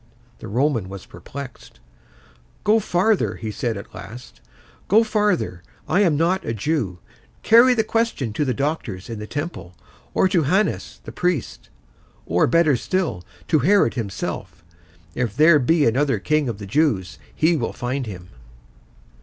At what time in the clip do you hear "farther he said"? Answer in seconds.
2.79-3.77